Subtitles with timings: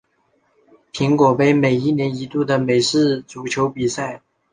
[0.91, 4.19] 苹果杯每年一度的美式足球比赛。